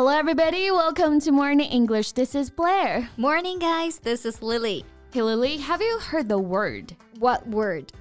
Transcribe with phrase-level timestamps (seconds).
[0.00, 0.70] Hello, everybody.
[0.70, 2.12] Welcome to Morning English.
[2.12, 3.10] This is Blair.
[3.18, 3.98] Morning, guys.
[3.98, 4.82] This is Lily.
[5.12, 6.96] Hey, Lily, have you heard the word?
[7.18, 7.92] What word?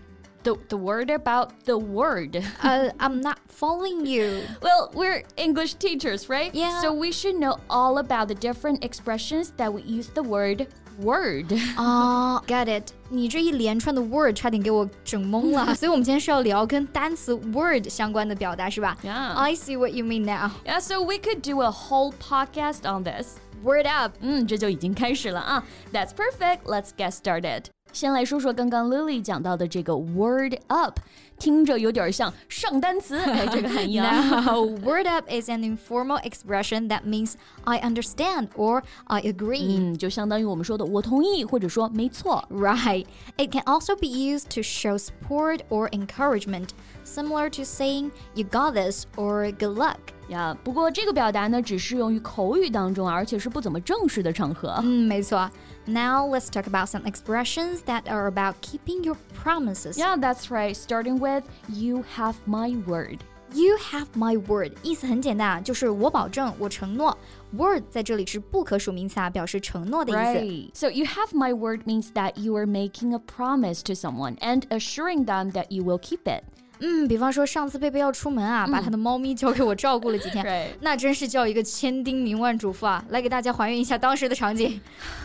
[0.43, 2.41] The, the word about the word.
[2.63, 4.43] Uh, I'm not following you.
[4.61, 6.55] Well, we're English teachers, right?
[6.55, 6.79] Yeah.
[6.79, 10.67] So we should know all about the different expressions that we use the word
[11.00, 11.52] word.
[11.76, 12.84] 啊、g e t it？
[13.08, 19.32] 你这一连串的 word 差点给我整懵了，所以我们今天是要聊跟单词 word 相关的表达，是吧 Yeah.
[19.34, 20.50] I see what you mean now.
[20.64, 23.36] Yeah, so we could do a whole podcast on this.
[23.62, 24.12] Word up.
[24.20, 25.64] 嗯，这就已经开始了啊。
[25.92, 26.64] That's perfect.
[26.64, 27.64] Let's get started.
[27.92, 30.98] 先来说说刚刚 Lily 讲到的这个 word up，
[31.38, 34.42] 听着有点像上单词，哎，这个含义啊。
[34.42, 39.78] Now, word up is an informal expression that means I understand or I agree.
[39.78, 42.44] 嗯，就相当于我们说的我同意，或者说没错。
[42.50, 43.06] Right.
[43.36, 46.70] It can also be used to show support or encouragement,
[47.04, 49.98] similar to saying you got this or good luck.
[50.28, 54.80] 呀，不过这个表达呢，只适用于口语当中，而且是不怎么正式的场合。
[54.82, 55.50] 嗯，没错。
[55.86, 59.98] Now let's talk about some expressions that are about keeping your promises.
[59.98, 60.74] Yeah, that's right.
[60.74, 63.18] Starting with you have my word.
[63.52, 67.16] You have my word，意思很简单啊，就是我保证，我承诺。
[67.52, 70.40] Word 在这里是不可数名词啊，表示承诺的意思。
[70.40, 70.70] Right.
[70.74, 74.62] So you have my word means that you are making a promise to someone and
[74.70, 76.42] assuring them that you will keep it.
[76.80, 80.66] 嗯，比方说上次贝贝要出门啊，把他的猫咪交给我照顾了几天， Right.
[80.80, 83.02] 那真是叫一个千叮咛万嘱咐啊！
[83.10, 84.80] 来给大家还原一下当时的场景。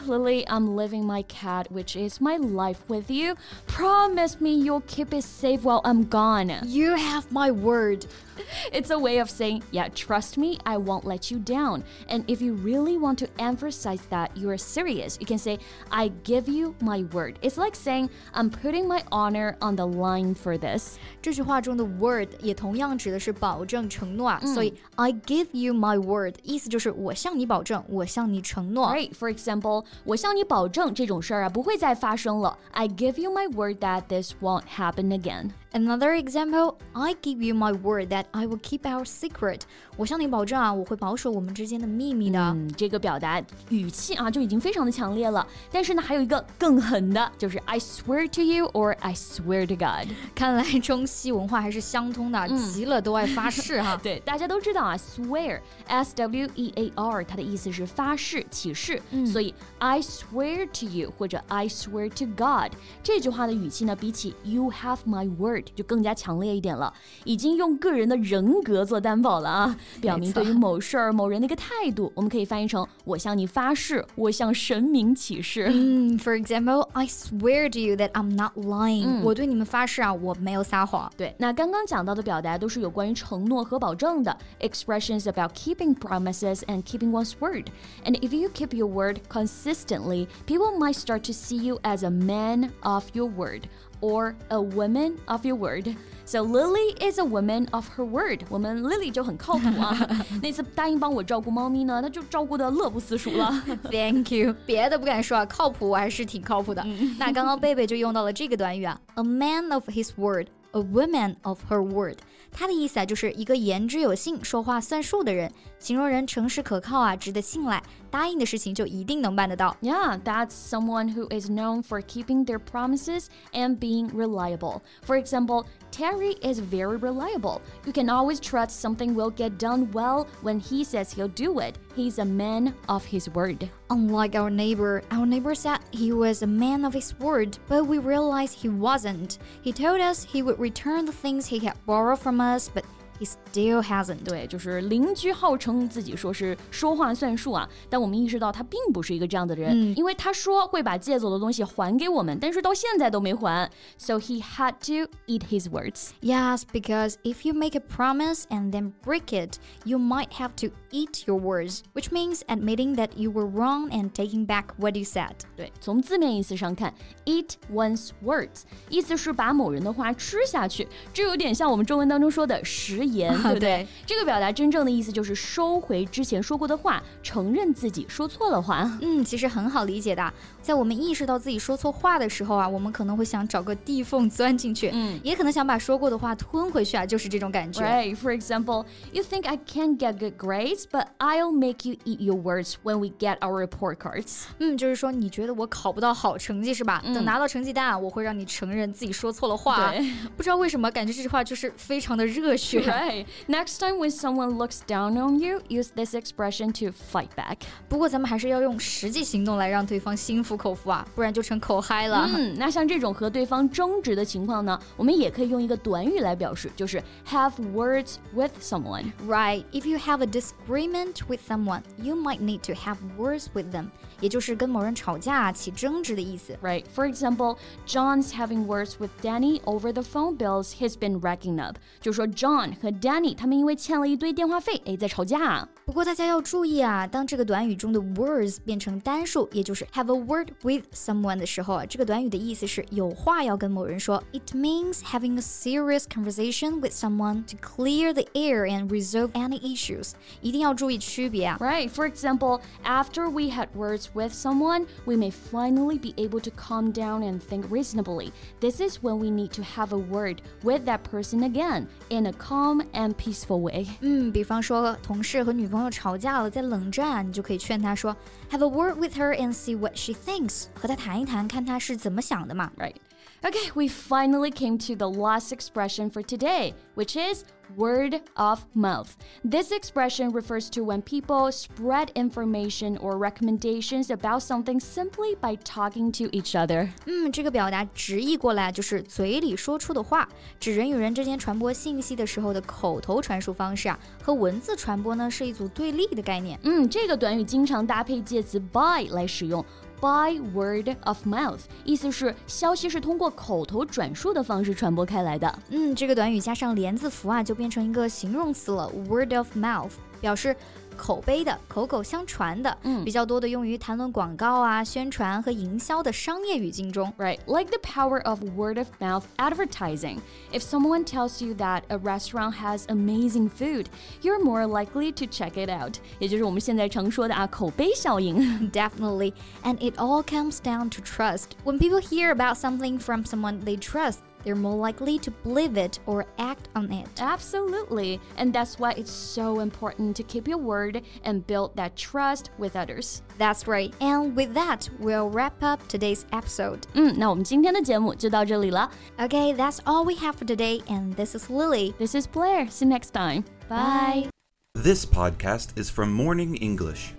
[0.07, 3.35] Lily, I'm leaving my cat, which is my life with you.
[3.67, 6.65] Promise me you'll keep it safe while I'm gone.
[6.67, 8.05] You have my word.
[8.71, 11.83] It's a way of saying, yeah, trust me, I won't let you down.
[12.07, 15.59] And if you really want to emphasize that you are serious, you can say,
[15.91, 17.37] I give you my word.
[17.41, 20.97] It's like saying, I'm putting my honor on the line for this.
[21.21, 28.87] 这句 话中的 word 也同样指的是保证、承诺啊，所以 I give you my word 意思就是我向你保证，我向你承诺。
[28.89, 29.11] Right?
[29.13, 32.57] For example, 我向你保证这种事儿啊不会再发生了.
[32.71, 35.51] I give you my word that this won't happen again.
[35.73, 39.61] Another example, I give you my word that I will keep our secret.
[39.97, 42.39] 我向你保证啊，我会保守我们之间的秘密的。
[42.39, 45.45] 嗯，这个表达语气啊就已经非常的强烈了。
[45.71, 50.07] 但是呢，还有一个更狠的，就是 I swear to you or I swear to God。
[50.33, 53.95] 看来中西文化还是相通的，急了都爱发誓哈。
[54.01, 58.99] 对，大家都知道啊，swear，s w e a r，它的意思是发誓、起誓。
[59.27, 62.71] 所以 I swear to you 或者 I swear to God
[63.03, 66.93] 这句话的语气呢，比起 You have my word 就更加强烈一点了，
[67.23, 72.11] 已经用个人的人格做担保了啊，表明对于某事儿、某人的一个态度。
[72.15, 75.67] 我们可以翻译成我向你发誓，我向神明起誓。
[75.71, 81.11] 嗯，For example, I swear to you that I'm not lying、我对你们发誓啊，我没有撒谎。
[81.15, 87.65] 对，那刚刚讲到的表达都是有关于承诺和保证的 expressions about keeping promises and keeping one's word.
[88.03, 92.09] And if you keep your word consistently, people might start to see you as a
[92.09, 93.63] man of your word
[94.01, 95.95] or a woman of your word.
[96.25, 98.41] So Lily is a woman of her word.
[98.49, 99.97] 我们 Lily 就很靠谱啊。
[100.43, 103.51] 那次答应帮我照顾猫咪呢，她就照顾的乐不思蜀了。
[103.91, 106.85] Thank you，别的不敢说啊，靠谱我还是挺靠谱的。
[107.17, 112.17] 那刚刚贝贝就用到了这个短语啊，a man of his word，a woman of her word。
[112.53, 119.75] 它的意思啊，就是一个言之有信、说话算数的人，形容人诚实可靠啊，值得信赖，答应的事情就一定能办得到。
[119.81, 124.81] Yeah, that's someone who is known for keeping their promises and being reliable.
[125.05, 127.61] For example, Terry is very reliable.
[127.85, 131.75] You can always trust something will get done well when he says he'll do it.
[131.95, 133.69] He's a man of his word.
[133.89, 137.98] Unlike our neighbor, our neighbor said he was a man of his word, but we
[137.98, 139.38] realized he wasn't.
[139.62, 142.84] He told us he would return the things he had borrowed from us, but
[143.19, 144.23] he still hasn't.
[144.23, 156.11] 对，就是邻居号称自己说是说话算数啊，但我们意识到他并不是一个这样的人，因为他说会把借走的东西还给我们，但是到现在都没还，so he had to eat his words.
[156.21, 160.67] Yes, because if you make a promise and then break it, you might have to
[160.91, 165.03] eat your words, which means admitting that you were wrong and taking back what you
[165.03, 165.33] said.
[165.57, 166.93] 对，从字面意思上看，
[167.25, 173.64] eat one's words，意思是把某人的话吃下去，这有点像我们中文当中说的食 言， 对不对？
[173.64, 178.90] 对这个表达真正的意思就是收回之前说过的话，承认自己说错了话。
[179.02, 180.32] 嗯，其实很好理解的。
[180.60, 187.82] 在我们意识到自己说错话的时候啊，我们可能会想找个地缝钻进去，嗯也可能想把说过的话吞回去啊，就是这种感觉。
[187.82, 188.16] Right.
[188.16, 192.36] For example, you think I can't get good grades, but I'll make you eat your
[192.36, 194.44] words when we get our report cards.
[194.58, 197.02] 嗯，就是说你觉得我考不到好成绩是吧？
[197.04, 199.90] 等拿到成绩单啊，我会让你承认自己说错了话啊。
[199.92, 202.80] 对不知道为什么，感觉这句话就是非常的热血。
[202.93, 203.25] right.
[203.47, 207.57] Next time when someone looks down on you, use this expression to fight back.
[207.87, 212.29] 不过咱们还是要用实际行动来让对方心服口服啊，不然就成口嗨了。
[212.33, 219.11] 嗯，那像这种和对方争执的情况呢，我们也可以用一个短语来表示，就是 have words with someone.
[219.27, 219.63] Right.
[219.71, 223.87] If you have a disagreement with someone, you might need to have words with them.
[224.21, 226.57] 也就是跟某人吵架起争执的意思。
[226.61, 226.83] Right.
[226.93, 227.57] For example,
[227.87, 231.77] John's having words with Danny over the phone bills he's been racking up.
[232.01, 235.67] 就说 John 和 Danny 他们因为欠了一堆电话费，哎，在吵架。
[235.85, 244.21] 不过大家要注意啊，当这个短语中的 words 变成单数，也就是 have a word with someone 的时候啊，这个短语的意思是有话要跟某人说。
[244.31, 250.11] It means having a serious conversation with someone to clear the air and resolve any issues。
[250.41, 251.57] 一定要注意区别啊。
[251.59, 251.89] Right.
[251.89, 256.91] For example, after we had words with someone, we may finally be able to calm
[256.91, 258.31] down and think reasonably.
[258.59, 262.33] This is when we need to have a word with that person again in a
[262.74, 263.86] calm and peaceful way.
[264.00, 268.14] 嗯，比方说同事和女朋友吵架了，在冷战，你就可以劝她说
[268.50, 272.70] ，Have a word with her and see what she thinks，和她谈一谈，看她是怎么想的嘛。
[272.76, 272.94] Right.
[273.43, 277.45] Okay, we finally came to the last expression for today, which is
[277.77, 279.15] word of mouth.
[279.45, 286.11] This expression refers to when people spread information or recommendations about something simply by talking
[286.13, 286.89] to each other.
[287.05, 290.27] 嗯，这个表达直译过来就是嘴里说出的话，
[290.59, 296.59] 指人与人之间传播信息的时候的口头传输方式啊，和文字传播呢是一组对立的概念。
[296.63, 299.63] 嗯，这个短语经常搭配介词 by 来使用。
[300.04, 305.58] By word of mouth，意思是消息是通过口头转述的方式传播开来的。
[305.70, 310.54] 嗯，这个短语加上连字符啊，就变成一个形容词了，word of mouth，表示
[310.97, 317.11] 口碑的、口口相传的，嗯比较多的用于谈论广告啊、宣传和营销的商业语境中。
[317.17, 320.19] Right, like the power of word of mouth advertising.
[320.51, 323.85] If someone tells you that a restaurant has amazing food,
[324.21, 325.95] you're more likely to check it out.
[326.19, 328.69] 也就是我们现在常说的啊，口碑效应。
[328.71, 329.31] Definitely.
[329.63, 331.51] And it all comes down to trust.
[331.63, 335.99] When people hear about something from someone they trust, they're more likely to believe it
[336.05, 337.07] or act on it.
[337.19, 342.49] Absolutely, and that's why it's so important to keep your word and build that trust
[342.57, 343.21] with others.
[343.37, 343.93] That's right.
[343.99, 346.83] And with that, we'll wrap up today's episode.
[346.93, 348.89] 嗯，那我们今天的节目就到这里了。
[349.17, 350.81] Okay, that's all we have for today.
[350.87, 351.93] And this is Lily.
[351.97, 352.69] This is Blair.
[352.69, 353.43] See you next time.
[353.67, 354.29] Bye.
[354.73, 357.09] This podcast is from Morning English.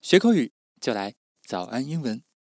[0.00, 0.50] 学口语
[0.80, 1.14] 就来
[1.46, 2.30] 早安英文。